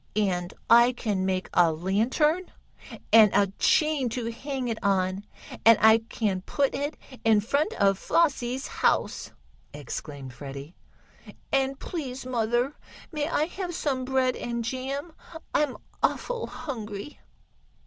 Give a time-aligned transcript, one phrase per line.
[0.15, 2.51] "And I can make a lantern,
[3.13, 5.25] and a chain to hang it on,
[5.63, 9.29] and I can put it in front of Flossie's house!"
[9.75, 10.75] exclaimed Freddie.
[11.51, 12.73] "And, please, mother,
[13.11, 15.13] may I have some bread and jam.
[15.53, 17.19] I'm awful hungry."